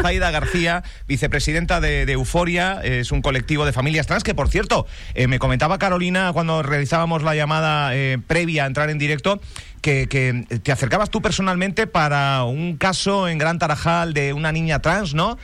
Zaida, 0.00 0.30
García, 0.30 0.84
vicepresidenta 1.06 1.80
de, 1.80 2.10
Euforia, 2.12 2.80
es 2.82 3.10
un 3.12 3.20
colectivo 3.20 3.66
de 3.66 3.72
familias 3.72 4.06
trans 4.06 4.22
que, 4.22 4.34
por 4.34 4.48
cierto, 4.48 4.86
eh, 5.14 5.26
me 5.26 5.38
comentaba 5.38 5.78
Carolina 5.78 6.30
cuando 6.32 6.62
realizábamos 6.62 7.22
la 7.22 7.34
llamada 7.34 7.94
eh, 7.94 8.18
previa 8.26 8.64
a 8.64 8.66
entrar 8.66 8.90
en 8.90 8.98
directo, 8.98 9.40
que, 9.82 10.06
que, 10.08 10.46
te 10.62 10.72
acercabas 10.72 11.10
tú 11.10 11.20
personalmente 11.20 11.86
para 11.86 12.44
un 12.44 12.76
caso 12.76 13.28
en 13.28 13.38
Gran 13.38 13.58
Tarajal 13.58 14.14
de 14.14 14.32
una 14.32 14.52
niña 14.52 14.80
trans, 14.80 15.14
¿no? 15.14 15.38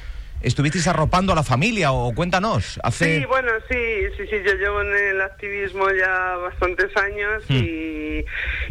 Estuvisteis 0.44 0.86
arropando 0.86 1.32
a 1.32 1.36
la 1.36 1.42
familia 1.42 1.92
o 1.92 2.14
cuéntanos. 2.14 2.78
Hace... 2.82 3.20
Sí, 3.20 3.26
bueno, 3.26 3.50
sí, 3.68 4.06
sí, 4.16 4.26
sí, 4.28 4.36
yo 4.44 4.54
llevo 4.54 4.82
en 4.82 4.94
el 4.94 5.20
activismo 5.20 5.90
ya 5.90 6.36
bastantes 6.36 6.94
años 6.96 7.42
hmm. 7.48 7.54
y, 7.54 8.24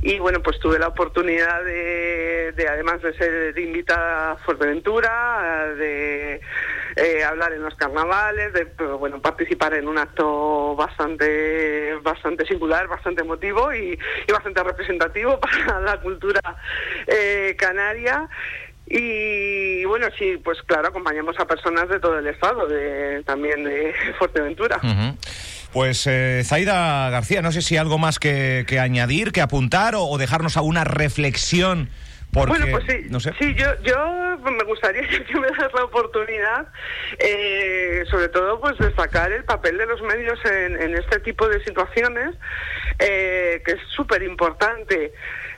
y, 0.04 0.20
bueno, 0.20 0.42
pues 0.42 0.60
tuve 0.60 0.80
la 0.80 0.88
oportunidad 0.88 1.64
de, 1.64 2.54
de 2.56 2.68
además 2.68 3.02
de 3.02 3.14
ser 3.16 3.58
invitada 3.58 4.32
a 4.32 4.38
Fuerteventura, 4.38 5.74
de 5.78 6.42
eh, 6.96 7.24
hablar 7.24 7.54
en 7.54 7.64
los 7.64 7.76
carnavales, 7.76 8.54
de 8.54 8.66
bueno, 9.00 9.20
participar 9.22 9.74
en 9.74 9.88
un 9.88 9.98
acto 9.98 10.76
bastante, 10.76 11.96
bastante 12.04 12.46
singular, 12.46 12.88
bastante 12.88 13.22
emotivo 13.22 13.74
y, 13.74 13.98
y 14.28 14.32
bastante 14.32 14.64
representativo 14.64 15.40
para 15.40 15.80
la 15.80 16.00
cultura 16.02 16.42
eh, 17.08 17.56
canaria. 17.58 18.30
Y 18.86 19.86
bueno, 19.86 20.08
sí, 20.18 20.40
pues 20.44 20.62
claro, 20.64 20.90
acompañamos 20.90 21.40
a 21.40 21.48
personas 21.48 21.88
de 21.90 22.00
todo 22.00 22.20
el 22.20 22.28
estado, 22.28 22.68
de, 22.68 23.24
también 23.26 23.64
de 23.64 23.94
Fuerteventura. 24.20 24.80
Pues 25.72 26.06
eh, 26.06 26.44
Zaida 26.46 27.10
García, 27.10 27.42
no 27.42 27.52
sé 27.52 27.62
si 27.62 27.78
algo 27.78 27.98
más 27.98 28.20
que, 28.20 28.66
añadir, 28.80 29.32
que 29.32 29.42
apuntar 29.42 29.96
o, 29.98 30.18
dejarnos 30.18 30.58
a 30.58 30.62
una 30.62 30.84
reflexión. 30.84 31.90
Porque, 32.32 32.50
bueno, 32.50 32.66
pues 32.72 32.84
sí, 32.88 33.08
no 33.10 33.20
sé. 33.20 33.32
sí 33.40 33.54
yo, 33.56 33.68
yo 33.84 34.24
me 34.52 34.64
gustaría 34.64 35.02
que 35.28 35.40
me 35.40 35.48
das 35.48 35.74
la 35.74 35.84
oportunidad, 35.84 36.68
eh, 37.20 38.04
sobre 38.10 38.30
todo, 38.30 38.60
pues 38.60 38.78
destacar 38.78 39.32
el 39.32 39.44
papel 39.46 39.78
de 39.78 39.86
los 39.86 40.02
medios 40.02 40.40
en, 40.46 40.96
este 40.96 41.20
tipo 41.20 41.48
de 41.48 41.64
situaciones, 41.64 42.36
eh, 43.00 43.62
que 43.66 43.74
es 43.74 43.82
súper 43.90 44.24
importante. 44.24 45.14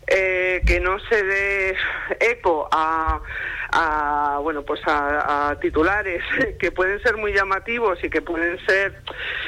Eh, 0.08 0.62
que 0.68 0.80
no 0.80 1.00
se 1.00 1.24
dé 1.24 1.76
eco 2.20 2.68
a, 2.72 3.22
a 3.76 4.40
bueno 4.42 4.64
pues 4.64 4.80
a, 4.88 5.58
titulares 5.62 6.24
que 6.60 6.72
pueden 6.72 7.02
ser 7.04 7.18
muy 7.18 7.34
llamativos 7.34 8.02
y 8.04 8.10
que 8.10 8.22
pueden 8.22 8.58
ser 8.66 9.02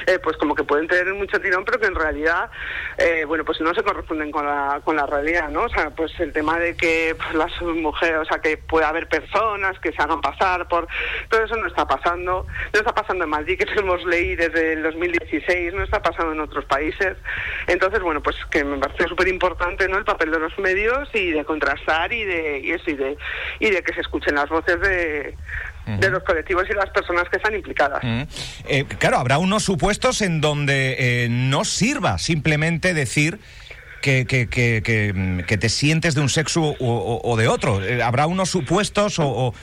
eh, 0.06 0.20
pues 0.20 0.36
como 0.38 0.54
que 0.54 0.64
pueden 0.64 0.88
tener 0.88 1.14
mucho 1.14 1.40
tirón 1.40 1.64
pero 1.64 1.80
que 1.80 1.88
en 1.88 1.96
realidad 1.96 2.52
eh, 2.98 3.24
bueno 3.26 3.46
pues 3.46 3.62
no 3.62 3.74
se 3.74 3.84
corresponden 3.84 4.32
con 4.32 4.46
la 4.46 4.82
con 4.84 4.98
la 4.98 5.06
realidad 5.06 5.50
no 5.50 5.64
o 5.64 5.70
sea 5.70 5.92
pues 5.92 6.12
el 6.20 6.34
tema 6.34 6.60
de 6.60 6.76
que 6.76 7.16
pues, 7.18 7.34
las 7.36 7.62
mujeres 7.62 8.20
o 8.20 8.26
sea 8.26 8.40
que 8.40 8.58
pueda 8.58 8.90
haber 8.90 9.08
personas 9.08 9.80
que 9.80 9.94
se 9.94 10.02
hagan 10.02 10.20
pasar 10.20 10.68
por 10.68 10.88
todo 11.30 11.44
eso 11.44 11.56
no 11.56 11.68
está 11.68 11.88
pasando 11.88 12.46
no 12.74 12.80
está 12.80 12.94
pasando 12.94 13.24
en 13.24 13.30
Madrid 13.30 13.58
que 13.58 13.80
hemos 13.80 14.04
leído 14.06 14.28
desde 14.36 14.74
el 14.74 14.84
2016 14.84 15.74
no 15.74 15.84
está 15.84 16.02
pasando 16.02 16.34
en 16.34 16.40
otros 16.42 16.66
países. 16.66 17.16
Entonces 17.68 18.02
bueno 18.02 18.22
pues 18.22 18.36
que 18.52 18.64
me 18.64 18.78
parece 18.78 19.08
súper 19.08 19.28
importante 19.28 19.88
no 19.88 19.98
el 19.98 20.06
papel 20.06 20.32
de 20.32 20.40
los 20.40 20.58
medios 20.60 21.10
y 21.14 21.32
de 21.32 21.46
contrastar 21.46 22.12
y 22.12 22.26
de 22.26 22.60
y 22.60 22.72
eso 22.72 22.92
y 22.92 22.96
de 22.96 23.18
y 23.60 23.70
de 23.70 23.82
que 23.82 23.94
se 23.94 24.02
escuchen 24.18 24.36
las 24.36 24.50
voces 24.50 24.80
de, 24.82 25.36
de 25.86 26.10
los 26.10 26.24
colectivos 26.24 26.66
y 26.70 26.74
las 26.74 26.90
personas 26.90 27.26
que 27.30 27.38
están 27.38 27.56
implicadas. 27.56 28.02
Eh, 28.68 28.86
claro, 29.00 29.18
habrá 29.18 29.38
unos 29.38 29.64
supuestos 29.64 30.22
en 30.22 30.42
donde 30.42 30.96
eh, 31.00 31.28
no 31.30 31.66
sirva 31.66 32.18
simplemente 32.18 32.94
decir 32.94 33.40
que, 34.02 34.26
que, 34.26 34.48
que, 34.48 34.82
que, 35.46 35.58
te 35.58 35.70
sientes 35.70 36.16
de 36.16 36.22
un 36.22 36.30
sexo 36.30 36.76
o, 36.80 37.38
de 37.38 37.48
otro. 37.48 37.84
Eh, 37.84 38.02
habrá 38.02 38.28
unos 38.28 38.50
supuestos 38.50 39.20
o, 39.20 39.54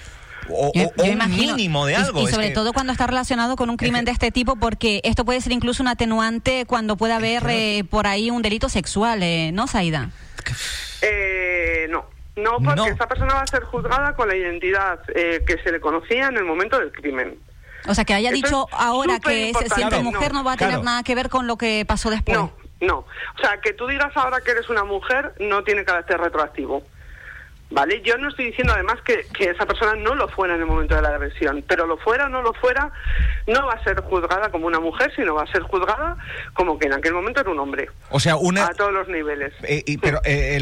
o, 0.49 0.73
un 0.99 1.31
mínimo 1.31 1.87
de 1.87 1.97
algo. 1.97 2.23
Y, 2.23 2.27
sobre 2.29 2.51
todo 2.51 2.73
cuando 2.73 2.93
está 2.93 3.07
relacionado 3.07 3.57
con 3.57 3.71
un 3.71 3.77
crimen 3.77 4.05
de 4.05 4.13
este 4.13 4.31
tipo, 4.31 4.57
porque 4.57 5.01
esto 5.05 5.25
puede 5.25 5.41
ser 5.41 5.53
incluso 5.53 5.83
un 5.83 5.89
atenuante 5.89 6.65
cuando 6.67 6.97
pueda 6.97 7.17
haber 7.17 7.85
por 7.87 8.07
ahí 8.07 8.31
un 8.31 8.43
delito 8.43 8.69
sexual, 8.69 9.21
¿no, 9.53 9.67
Saida? 9.67 10.11
Eh, 11.01 11.87
no. 11.91 12.14
No, 12.37 12.59
porque 12.61 12.91
esta 12.91 13.07
persona 13.07 13.35
va 13.35 13.43
a 13.43 13.47
ser 13.47 13.63
juzgada 13.63 14.17
con 14.17 14.29
la 14.29 14.35
identidad 14.35 15.01
eh, 15.15 15.45
que 15.47 15.59
se 15.59 15.71
le 15.71 15.81
conocía 15.81 16.29
en 16.29 16.37
el 16.37 16.45
momento 16.45 16.79
del 16.79 16.91
crimen. 16.91 17.39
O 17.87 17.95
sea, 17.95 18.05
que 18.05 18.15
haya 18.15 18.33
dicho 18.33 18.67
ahora 18.73 19.21
que 19.21 19.51
es, 19.51 19.57
siendo 19.75 20.03
mujer 20.03 20.33
no, 20.33 20.43
va 20.43 20.55
a 20.55 20.57
tener 20.57 20.83
nada 20.83 21.03
que 21.03 21.15
ver 21.15 21.29
con 21.29 21.47
lo 21.47 21.57
que 21.57 21.85
pasó 21.87 22.11
después. 22.11 22.37
No, 22.37 22.53
no. 22.81 22.99
O 22.99 23.39
sea, 23.41 23.61
que 23.61 23.73
tú 23.73 23.87
digas 23.87 24.17
ahora 24.17 24.41
que 24.41 24.53
eres 24.53 24.69
una 24.69 24.85
mujer 24.85 25.35
no 25.39 25.63
tiene 25.63 25.85
carácter 25.85 26.19
retroactivo. 26.19 26.83
¿Vale? 27.75 28.01
Yo 28.03 28.17
no 28.19 28.29
estoy 28.29 28.47
diciendo 28.47 28.73
además 28.73 28.99
que, 29.05 29.27
esa 29.51 29.67
persona 29.67 29.97
no 29.97 30.15
lo 30.15 30.29
fuera 30.29 30.55
en 30.55 30.61
el 30.61 30.67
momento 30.67 30.95
de 30.95 31.03
la 31.03 31.09
agresión, 31.09 31.65
pero 31.67 31.87
lo 31.87 31.97
fuera 31.97 32.27
o 32.27 32.29
no 32.29 32.41
lo 32.41 32.53
fuera, 32.55 32.93
no 33.49 33.67
va 33.67 33.73
a 33.73 33.83
ser 33.83 34.01
juzgada 34.01 34.49
como 34.51 34.69
una 34.69 34.79
mujer, 34.79 35.13
sino 35.17 35.35
va 35.35 35.43
a 35.43 35.47
ser 35.49 35.63
juzgada 35.63 36.17
como 36.53 36.79
que 36.79 36.87
en 36.87 36.93
aquel 36.93 37.15
momento 37.15 37.41
era 37.41 37.51
un 37.51 37.59
hombre. 37.59 37.91
O 38.11 38.21
sea, 38.21 38.37
una... 38.37 38.67
A 38.67 38.75
todos 38.75 38.93
los 38.93 39.09
niveles. 39.09 39.53
Eh, 39.65 39.83
y, 39.87 39.99
pero 39.99 40.21
eh, 40.25 40.61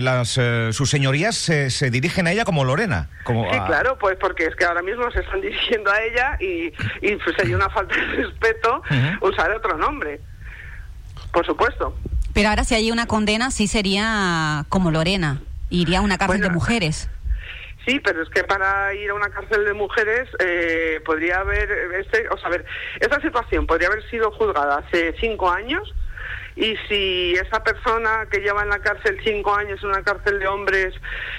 las, 0.00 0.38
eh, 0.38 0.68
sus 0.72 0.88
señorías 0.88 1.34
se, 1.34 1.68
se, 1.70 1.90
dirigen 1.90 2.28
a 2.28 2.32
ella 2.32 2.44
como 2.44 2.64
Lorena. 2.64 3.08
Como 3.24 3.50
sí, 3.50 3.58
claro, 3.66 3.98
pues 3.98 4.16
porque 4.20 4.44
es 4.44 4.54
que 4.54 4.66
ahora 4.66 4.82
mismo 4.82 5.10
se 5.10 5.20
están 5.20 5.40
dirigiendo 5.40 5.90
a 5.90 6.00
ella 6.00 6.36
y, 6.38 6.72
y 7.02 7.16
pues 7.16 7.34
sería 7.36 7.56
una 7.56 7.70
falta 7.70 7.96
de 7.96 8.22
respeto 8.22 8.82
usar 9.20 9.50
otro 9.50 9.76
nombre. 9.76 10.20
Por 11.32 11.44
supuesto. 11.44 11.96
Pero 12.32 12.50
ahora 12.50 12.62
si 12.62 12.76
hay 12.76 12.92
una 12.92 13.06
condena, 13.06 13.50
sí 13.50 13.66
sería 13.66 14.64
como 14.68 14.92
Lorena. 14.92 15.40
Iría 15.70 15.98
a 15.98 16.02
una 16.02 16.18
cárcel 16.18 16.40
de 16.40 16.50
mujeres. 16.50 17.10
Sí, 17.86 18.00
pero 18.00 18.22
es 18.22 18.28
que 18.30 18.42
para 18.42 18.92
ir 18.94 19.10
a 19.10 19.14
una 19.14 19.30
cárcel 19.30 19.64
de 19.64 19.72
mujeres 19.72 20.28
eh, 20.40 21.00
podría 21.04 21.38
haber, 21.38 21.70
este, 22.00 22.28
o 22.28 22.36
sea, 22.36 22.48
a 22.48 22.50
ver, 22.50 22.66
esta 22.98 23.20
situación 23.20 23.66
podría 23.66 23.88
haber 23.88 24.08
sido 24.10 24.32
juzgada 24.32 24.78
hace 24.78 25.14
cinco 25.20 25.48
años 25.48 25.94
y 26.56 26.74
si 26.88 27.34
esa 27.34 27.62
persona 27.62 28.26
que 28.30 28.40
lleva 28.40 28.62
en 28.62 28.70
la 28.70 28.80
cárcel 28.80 29.20
cinco 29.22 29.54
años 29.54 29.78
en 29.82 29.90
una 29.90 30.02
cárcel 30.02 30.40
de 30.40 30.48
hombres 30.48 30.94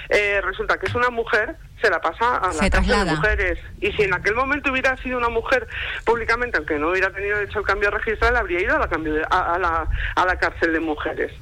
eh, 0.08 0.40
resulta 0.42 0.78
que 0.78 0.86
es 0.86 0.94
una 0.94 1.10
mujer, 1.10 1.56
se 1.82 1.90
la 1.90 2.00
pasa 2.00 2.36
a 2.36 2.52
la 2.52 2.70
cárcel 2.70 3.04
de 3.04 3.10
mujeres. 3.10 3.58
Y 3.80 3.92
si 3.92 4.04
en 4.04 4.14
aquel 4.14 4.34
momento 4.34 4.72
hubiera 4.72 4.96
sido 4.98 5.18
una 5.18 5.28
mujer 5.28 5.66
públicamente, 6.04 6.56
aunque 6.56 6.78
no 6.78 6.90
hubiera 6.90 7.10
tenido 7.10 7.40
hecho 7.40 7.58
el 7.58 7.66
cambio 7.66 7.90
registral, 7.90 8.36
habría 8.36 8.60
ido 8.62 8.76
a 8.76 8.78
la, 8.78 8.88
cambio 8.88 9.20
a, 9.28 9.58
la, 9.58 9.86
a 10.14 10.24
la 10.24 10.36
cárcel 10.38 10.72
de 10.72 10.80
mujeres 10.80 11.32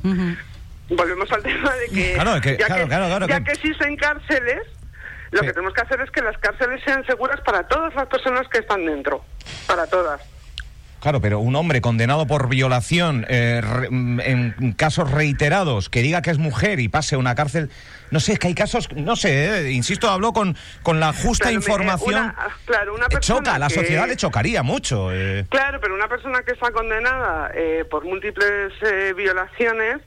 volvemos 0.89 1.31
al 1.33 1.43
tema 1.43 1.73
de 1.75 1.89
que, 1.89 2.17
ya, 2.17 2.41
que, 2.41 2.57
ya 3.29 3.45
que 3.45 3.53
existen 3.53 3.97
cárceles, 3.97 4.63
lo 5.31 5.41
que 5.41 5.53
tenemos 5.53 5.75
que 5.75 5.81
hacer 5.81 6.01
es 6.01 6.11
que 6.11 6.23
las 6.23 6.39
cárceles 6.39 6.81
sean 6.85 7.05
seguras 7.07 7.41
para 7.41 7.67
todas 7.67 7.95
las 7.95 8.07
personas 8.07 8.47
que 8.49 8.59
están 8.59 8.85
dentro, 8.85 9.25
para 9.67 9.87
todas. 9.87 10.21
Claro, 11.01 11.21
pero 11.21 11.41
un 11.41 11.55
hombre 11.55 11.81
condenado 11.81 12.27
por 12.27 12.49
violación 12.49 13.27
eh, 13.29 13.61
en 13.91 14.73
casos 14.77 15.11
reiterados 15.11 15.89
que 15.89 16.03
diga 16.03 16.23
que 16.23 16.31
es 16.31 16.39
mujer 16.39 16.81
y 16.81 16.89
pase 16.89 17.17
a 17.17 17.19
una 17.19 17.35
cárcel 17.35 17.71
no 18.11 18.21
sé, 18.21 18.35
es 18.35 18.39
que 18.39 18.49
hay 18.49 18.55
casos, 18.55 18.89
no 18.93 19.17
sé, 19.17 19.67
eh, 19.67 19.71
insisto, 19.73 20.09
hablo 20.09 20.33
con, 20.33 20.57
con 20.83 21.01
la 21.01 21.13
justa 21.13 21.53
información. 21.53 22.33
claro, 22.65 22.95
una 22.95 23.09
persona 23.09 23.39
Choca, 23.41 23.59
la 23.59 23.69
sociedad 23.69 24.07
le 24.07 24.17
chocaría 24.17 24.63
mucho. 24.63 25.13
Eh. 25.13 25.47
Claro, 25.49 25.81
pero 25.81 25.95
una 25.95 26.09
persona 26.09 26.43
que 26.43 26.53
está 26.53 26.71
condenada 26.71 27.51
eh, 27.55 27.85
por 27.91 28.05
múltiples 28.05 28.73
violaciones 29.17 29.99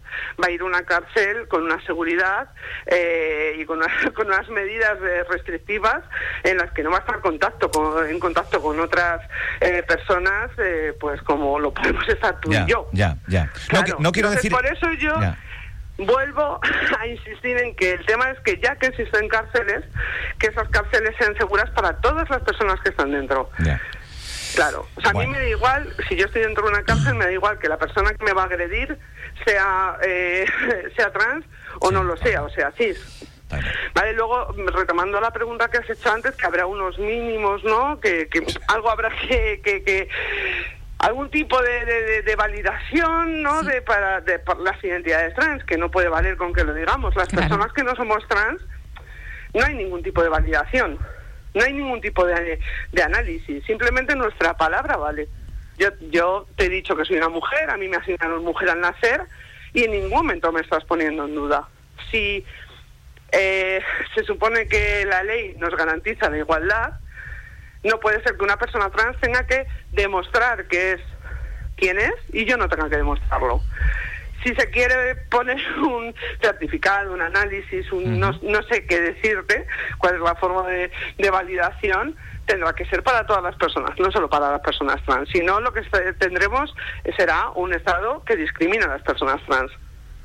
va 0.42 0.48
a 0.48 0.52
ir 0.52 0.62
a 0.62 0.66
una 0.66 0.84
cárcel 0.84 1.48
con 1.48 1.64
una 1.64 1.84
seguridad 1.86 2.50
y 3.58 3.66
con, 3.66 3.80
con 4.16 4.28
unas 4.28 4.48
medidas 4.50 4.98
restrictivas 5.30 6.04
en 6.44 6.58
las 6.58 6.72
que 6.72 6.84
no 6.84 6.92
va 6.92 6.98
a 6.98 7.00
estar 7.02 7.20
contacto 7.20 7.70
en 8.06 8.20
contacto 8.20 8.62
con 8.62 8.80
otras 8.80 9.22
personas, 9.88 10.52
pues 11.00 11.22
como 11.24 11.60
lo 11.60 11.74
podemos 11.74 12.08
estar 12.08 12.40
tú 12.40 12.52
y 12.52 12.66
yo. 12.66 12.88
Ya, 12.94 13.18
ya. 13.28 13.52
no, 14.00 14.12
quiero 14.12 14.30
decir. 14.30 14.52
Por 14.52 14.66
eso 14.66 14.92
yo 14.94 15.14
vuelvo 16.00 16.60
a 17.00 17.08
insistir 17.08 17.58
en 17.58 17.76
que 17.76 17.92
el 17.94 18.06
tema 18.06 18.32
es 18.32 18.40
que 18.42 18.60
ya 18.60 18.76
que 18.78 18.88
existen 18.88 19.28
cárceles, 19.28 19.86
que 20.38 20.48
esas 20.48 20.68
cárceles 20.70 21.16
sean 21.18 21.36
seguras 21.38 21.70
para 21.72 21.94
todas 22.02 22.30
las 22.30 22.42
personas 22.42 22.80
que 22.82 22.90
están 22.90 23.12
dentro. 23.12 23.50
Claro, 24.56 24.88
o 24.96 25.02
sea, 25.02 25.12
a 25.12 25.14
mí 25.14 25.28
me 25.28 25.40
da 25.40 25.48
igual, 25.48 25.94
si 26.08 26.16
yo 26.16 26.26
estoy 26.26 26.42
dentro 26.42 26.66
de 26.66 26.72
una 26.72 26.84
cárcel, 26.84 27.16
me 27.16 27.26
da 27.26 27.32
igual 27.32 27.60
que 27.60 27.70
la 27.70 27.78
persona 27.78 28.14
que 28.14 28.26
me 28.26 28.34
va 28.34 28.44
a 28.44 28.46
agredir 28.46 28.98
sea, 29.46 29.98
eh, 30.04 30.46
sea 30.96 31.12
trans 31.12 31.46
o 31.80 31.92
no 31.92 32.04
lo 32.04 32.18
sea, 32.18 32.44
o 32.44 32.50
sea, 32.50 32.72
cis. 32.72 33.26
Vale. 33.96 34.14
luego 34.14 34.54
retomando 34.76 35.20
la 35.20 35.32
pregunta 35.32 35.70
que 35.70 35.80
has 35.80 35.90
hecho 35.90 36.12
antes, 36.12 36.36
que 36.36 36.46
habrá 36.46 36.68
unos 36.68 37.00
mínimos, 37.00 37.64
¿no? 37.64 38.00
Que, 38.00 38.28
que 38.28 38.46
algo 38.68 38.92
habrá 38.92 39.10
que, 39.10 39.62
que, 39.64 40.08
algún 41.00 41.30
tipo 41.30 41.60
de, 41.62 42.36
validación 42.38 43.42
no 43.42 43.64
de 43.64 43.82
para 43.82 44.22
de, 44.22 44.40
las 44.64 44.84
identidades 44.84 45.34
trans 45.34 45.64
que 45.64 45.78
no 45.78 45.90
puede 45.90 46.10
valer 46.10 46.38
con 46.38 46.54
que 46.54 46.64
lo 46.64 46.74
digamos. 46.74 47.16
Las 47.16 47.30
personas 47.30 47.72
que 47.74 47.84
no 47.84 47.96
somos 47.96 48.28
trans 48.28 48.62
no 49.54 49.66
hay 49.66 49.76
ningún 49.76 50.04
tipo 50.04 50.22
de 50.22 50.30
validación. 50.30 51.00
No 51.54 51.64
hay 51.64 51.74
ningún 51.74 52.02
tipo 52.02 52.26
de, 52.26 52.60
de 52.92 53.04
análisis. 53.04 53.66
Simplemente 53.66 54.16
nuestra 54.16 54.56
palabra 54.56 54.98
vale. 54.98 55.28
Yo 55.78 55.90
yo 56.12 56.46
te 56.56 56.66
he 56.66 56.70
dicho 56.70 56.96
que 56.96 57.06
soy 57.06 57.18
una 57.18 57.30
mujer 57.30 57.70
a 57.70 57.78
mí 57.78 57.88
me 57.88 57.98
asignaron 57.98 58.44
mujer 58.44 58.70
al 58.70 58.82
nacer 58.82 59.22
y 59.74 59.86
en 59.86 59.92
ningún 59.92 60.12
momento 60.12 60.52
me 60.52 60.62
estás 60.62 60.84
poniendo 60.84 61.26
en 61.26 61.36
duda. 61.36 61.68
Si 62.12 62.46
eh, 63.32 63.82
se 64.14 64.24
supone 64.24 64.68
que 64.68 65.06
la 65.06 65.24
ley 65.24 65.56
nos 65.58 65.76
garantiza 65.76 66.30
la 66.30 66.40
igualdad 66.40 67.00
no 67.84 68.00
puede 68.00 68.22
ser 68.24 68.38
que 68.38 68.44
una 68.44 68.58
persona 68.58 68.90
trans 68.90 69.20
tenga 69.20 69.46
que 69.46 69.68
demostrar 69.92 70.68
que 70.68 70.94
es 70.94 71.02
quien 71.76 71.98
es 71.98 72.14
y 72.34 72.46
yo 72.46 72.58
no 72.58 72.68
tenga 72.68 72.90
que 72.90 72.98
demostrarlo. 72.98 73.62
Si 74.44 74.56
se 74.56 74.70
quiere 74.70 75.16
poner 75.30 75.58
un 75.80 76.14
certificado, 76.42 77.14
un 77.14 77.22
análisis, 77.22 77.92
un, 77.92 78.20
no, 78.20 78.34
sé 78.70 78.86
qué 78.86 79.02
decirte, 79.02 79.66
cuál 79.98 80.16
es 80.16 80.22
la 80.22 80.36
forma 80.36 80.68
de, 80.68 80.92
de 81.18 81.30
validación, 81.30 82.16
tendrá 82.46 82.74
que 82.74 82.86
ser 82.86 83.04
para 83.04 83.26
todas 83.26 83.44
las 83.44 83.56
personas, 83.56 83.98
no 84.00 84.12
solo 84.12 84.30
para 84.30 84.52
las 84.52 84.62
personas 84.62 85.04
trans. 85.06 85.30
Si 85.30 85.42
no, 85.42 85.60
lo 85.60 85.72
que 85.74 85.82
tendremos 86.18 86.74
será 87.18 87.50
un 87.50 87.74
Estado 87.74 88.24
que 88.26 88.36
discrimina 88.36 88.86
a 88.86 88.90
las 88.90 89.02
personas 89.04 89.42
trans. 89.46 89.72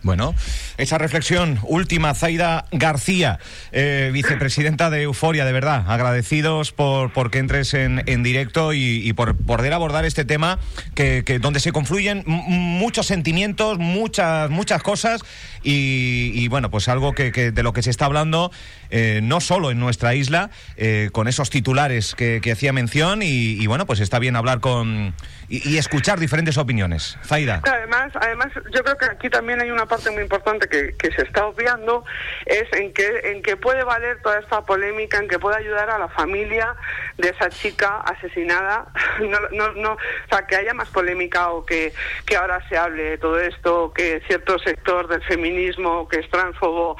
Bueno, 0.04 0.34
esa 0.76 0.98
reflexión 0.98 1.58
última, 1.62 2.12
Zaida 2.14 2.66
García, 2.72 3.38
eh, 3.72 4.10
vicepresidenta 4.12 4.90
de 4.90 5.04
Euforia, 5.04 5.46
de 5.46 5.52
verdad, 5.52 5.86
agradecidos 5.88 6.72
por, 6.72 7.10
por 7.10 7.30
que 7.30 7.38
entres 7.38 7.72
en, 7.72 8.02
en 8.04 8.22
directo 8.22 8.74
y, 8.74 9.10
por 9.14 9.34
poder 9.34 9.72
abordar 9.72 10.04
este 10.04 10.26
tema 10.26 10.58
que, 10.94 11.22
donde 11.40 11.58
se 11.58 11.72
confluyen 11.72 12.22
muchos 12.26 13.06
sentimientos, 13.06 13.78
muchas, 13.78 14.50
muchas 14.50 14.82
cosas 14.82 15.22
y, 15.62 16.46
bueno, 16.48 16.70
pues 16.70 16.88
algo 16.88 17.14
que, 17.14 17.30
de 17.32 17.62
lo 17.62 17.72
que 17.72 17.82
se 17.82 17.88
está 17.88 18.04
hablando 18.04 18.52
eh, 18.90 19.20
no 19.22 19.40
solo 19.40 19.70
en 19.70 19.80
nuestra 19.80 20.14
isla, 20.14 20.50
eh, 20.76 21.08
con 21.12 21.28
esos 21.28 21.48
titulares 21.48 22.14
que, 22.14 22.42
hacía 22.52 22.74
mención 22.74 23.20
y, 23.22 23.66
bueno, 23.66 23.86
pues 23.86 24.00
está 24.00 24.18
bien 24.18 24.36
hablar 24.36 24.60
con 24.60 25.14
y, 25.48 25.76
escuchar 25.78 26.20
diferentes 26.20 26.58
opiniones. 26.58 27.18
Zaida. 27.24 27.62
Además, 27.64 28.12
además, 28.14 28.48
yo 28.72 28.82
creo 28.82 28.96
que 28.96 29.06
aquí 29.06 29.30
también 29.30 29.60
hay 29.60 29.70
una 29.70 29.86
parte 29.94 30.10
muy 30.10 30.22
importante 30.22 30.68
que, 30.68 31.12
se 31.12 31.22
está 31.22 31.46
obviando, 31.46 32.04
es 32.46 32.64
en 32.72 32.92
que, 32.92 33.20
en 33.30 33.42
que 33.42 33.56
puede 33.56 33.84
valer 33.84 34.20
toda 34.22 34.40
esta 34.40 34.62
polémica, 34.66 35.18
en 35.18 35.28
que 35.28 35.38
puede 35.38 35.56
ayudar 35.56 35.88
a 35.88 35.98
la 35.98 36.08
familia 36.08 36.74
de 37.16 37.28
esa 37.28 37.48
chica 37.48 38.00
asesinada, 38.00 38.86
no, 39.20 39.38
no, 39.52 39.72
no, 39.74 39.92
o 39.92 40.28
sea, 40.28 40.48
que 40.48 40.56
haya 40.56 40.74
más 40.74 40.88
polémica 40.88 41.50
o 41.50 41.64
que, 41.64 41.92
que 42.26 42.36
ahora 42.36 42.60
se 42.68 42.76
hable 42.76 43.04
de 43.04 43.18
todo 43.18 43.38
esto, 43.38 43.92
que 43.94 44.20
cierto 44.26 44.58
sector 44.58 45.06
del 45.06 45.22
feminismo 45.22 46.08
que 46.08 46.18
es 46.18 46.28
transfobo 46.28 46.96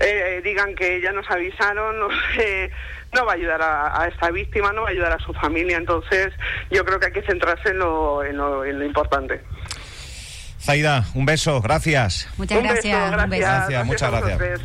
eh, 0.00 0.40
digan 0.42 0.74
que 0.74 1.00
ya 1.00 1.12
nos 1.12 1.30
avisaron, 1.30 2.00
no 2.00 2.08
no 3.14 3.24
va 3.24 3.32
a 3.32 3.34
ayudar 3.36 3.62
a, 3.62 4.06
esta 4.06 4.30
víctima, 4.30 4.72
no 4.72 4.82
va 4.82 4.88
a 4.88 4.90
ayudar 4.90 5.12
a 5.12 5.18
su 5.18 5.32
familia. 5.32 5.78
Entonces, 5.78 6.32
yo 6.70 6.84
creo 6.84 7.00
que 7.00 7.06
hay 7.06 7.12
que 7.12 7.22
centrarse 7.22 7.70
en 7.70 7.78
lo, 7.78 8.22
en 8.22 8.36
lo, 8.36 8.64
en 8.64 8.78
lo 8.78 8.84
importante. 8.84 9.40
Zaida, 10.60 11.04
un 11.14 11.24
beso, 11.24 11.60
gracias. 11.60 12.28
Muchas 12.36 12.62
gracias. 12.62 13.10
gracias. 13.10 13.86
muchas 13.86 14.10
gracias. 14.10 14.60